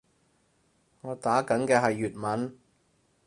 [1.01, 2.57] 我打緊嘅係粵文